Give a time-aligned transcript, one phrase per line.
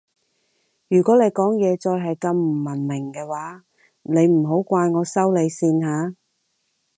[0.87, 3.63] 如果你講嘢再係咁唔文明嘅話
[4.01, 6.15] 你唔好怪我收你線吓